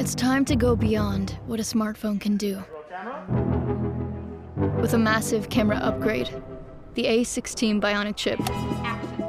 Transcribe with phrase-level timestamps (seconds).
[0.00, 2.64] It's time to go beyond what a smartphone can do.
[4.80, 6.42] With a massive camera upgrade,
[6.94, 8.40] the A16 Bionic chip,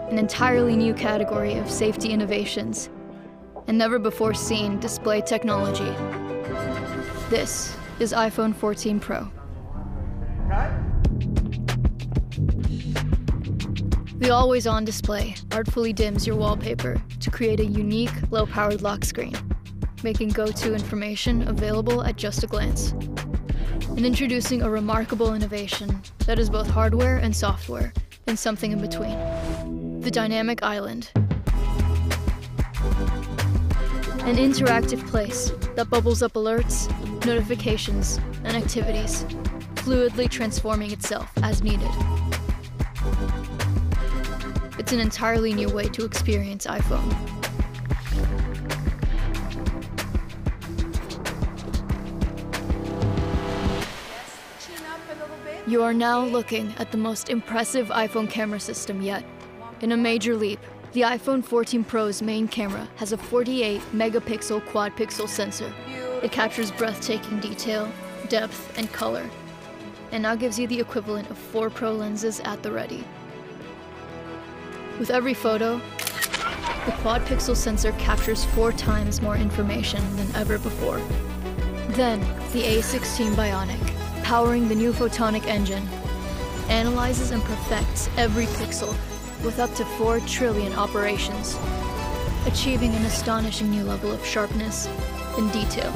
[0.10, 2.90] an entirely new category of safety innovations,
[3.68, 5.94] and never before seen display technology.
[7.30, 9.30] This is iPhone 14 Pro.
[14.20, 19.04] The always on display artfully dims your wallpaper to create a unique, low powered lock
[19.04, 19.36] screen,
[20.04, 22.92] making go to information available at just a glance.
[23.90, 27.94] And introducing a remarkable innovation that is both hardware and software,
[28.28, 31.12] and something in between the Dynamic Island.
[34.24, 36.88] An interactive place that bubbles up alerts,
[37.26, 39.24] notifications, and activities,
[39.76, 41.90] fluidly transforming itself as needed.
[44.80, 47.32] It's an entirely new way to experience iPhone.
[55.68, 59.24] You are now looking at the most impressive iPhone camera system yet.
[59.82, 60.60] In a major leap,
[60.94, 65.72] the iPhone 14 Pro's main camera has a 48 megapixel quad pixel sensor.
[66.24, 67.92] It captures breathtaking detail,
[68.28, 69.30] depth, and color,
[70.12, 73.04] and now gives you the equivalent of four Pro lenses at the ready.
[74.98, 75.78] With every photo,
[76.86, 80.98] the quad pixel sensor captures four times more information than ever before.
[81.90, 82.20] Then,
[82.52, 85.88] the A16 Bionic, powering the new photonic engine,
[86.70, 88.96] analyzes and perfects every pixel
[89.44, 91.58] with up to 4 trillion operations,
[92.46, 94.88] achieving an astonishing new level of sharpness
[95.38, 95.92] and detail.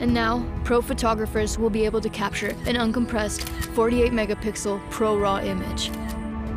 [0.00, 5.40] And now, pro photographers will be able to capture an uncompressed 48 megapixel Pro RAW
[5.40, 5.90] image,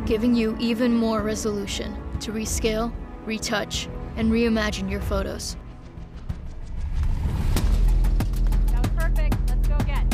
[0.06, 2.92] giving you even more resolution to rescale,
[3.24, 5.56] retouch, and reimagine your photos.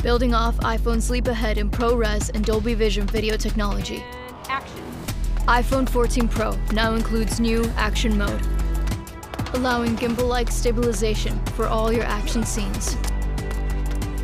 [0.03, 4.04] Building off iPhone's leap ahead in ProRes and Dolby Vision video technology,
[4.48, 4.81] Action.
[5.48, 8.41] iPhone 14 Pro now includes new Action Mode,
[9.54, 12.94] allowing gimbal like stabilization for all your action scenes.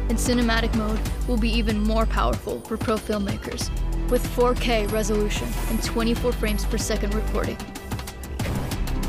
[0.09, 3.69] And Cinematic Mode will be even more powerful for pro filmmakers,
[4.09, 7.57] with 4K resolution and 24 frames per second recording.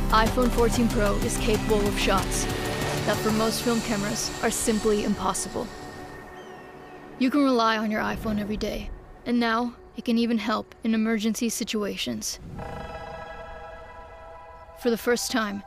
[0.09, 2.45] iPhone 14 Pro is capable of shots
[3.05, 5.67] that for most film cameras are simply impossible.
[7.17, 8.89] You can rely on your iPhone every day,
[9.25, 12.39] and now it can even help in emergency situations.
[14.81, 15.63] For the first time,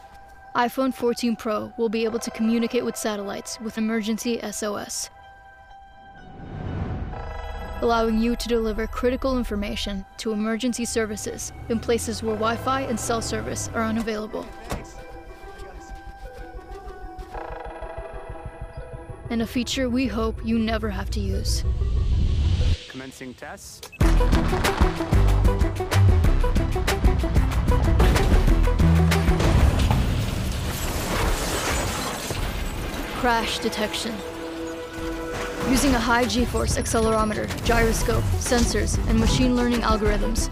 [0.55, 5.09] iPhone 14 Pro will be able to communicate with satellites with emergency SOS,
[7.81, 13.01] allowing you to deliver critical information to emergency services in places where Wi Fi and
[13.01, 14.47] cell service are unavailable.
[19.31, 21.65] And a feature we hope you never have to use.
[22.89, 23.93] Commencing test.
[33.19, 34.15] crash detection.
[35.69, 40.49] Using a high G-force accelerometer, gyroscope, sensors, and machine learning algorithms,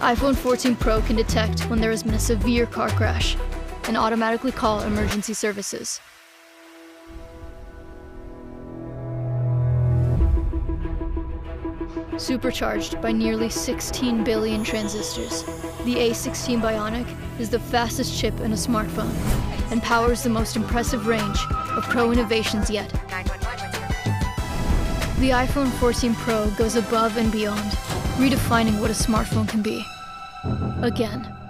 [0.00, 3.36] iPhone 14 Pro can detect when there has been a severe car crash
[3.84, 6.00] and automatically call emergency services.
[12.18, 15.44] Supercharged by nearly 16 billion transistors,
[15.84, 17.06] the A16 Bionic
[17.38, 19.14] is the fastest chip in a smartphone
[19.70, 22.90] and powers the most impressive range of pro innovations yet.
[25.18, 27.70] The iPhone 14 Pro goes above and beyond,
[28.18, 29.84] redefining what a smartphone can be.
[30.82, 31.45] Again.